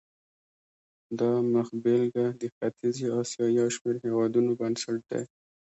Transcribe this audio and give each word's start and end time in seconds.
دا 1.19 1.31
مخبېلګه 1.53 2.25
د 2.41 2.43
ختیځې 2.55 3.05
اسیا 3.19 3.45
یو 3.59 3.67
شمېر 3.75 3.95
هېوادونو 4.05 4.51
بنسټ 4.59 4.99
دی. 5.11 5.23